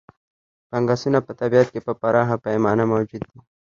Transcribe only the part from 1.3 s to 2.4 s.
طبیعت کې په پراخه